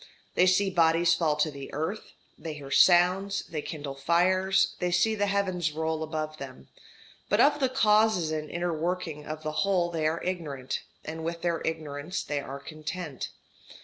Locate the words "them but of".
6.37-7.59